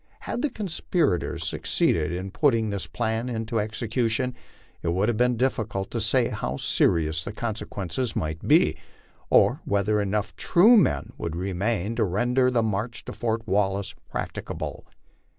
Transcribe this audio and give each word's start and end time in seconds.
Had 0.21 0.41
the 0.41 0.49
conspirators 0.49 1.45
succeeded 1.47 2.11
in 2.11 2.31
put 2.31 2.53
ting 2.55 2.71
this 2.71 2.87
plan 2.87 3.29
into 3.29 3.59
execution, 3.59 4.33
it 4.81 4.87
would 4.93 5.07
have 5.09 5.15
been 5.17 5.37
difficult 5.37 5.91
to 5.91 6.01
say 6.01 6.29
how 6.29 6.57
serious 6.57 7.23
the 7.23 7.31
consequences 7.31 8.15
might 8.15 8.47
be, 8.47 8.75
or 9.29 9.61
whether 9.63 10.01
enough 10.01 10.35
true 10.35 10.75
men 10.75 11.11
would 11.19 11.35
remain 11.35 11.95
to 11.97 12.03
render 12.03 12.49
the 12.49 12.63
march 12.63 13.05
to 13.05 13.13
Fort 13.13 13.47
Wallace 13.47 13.93
practicable. 14.09 14.87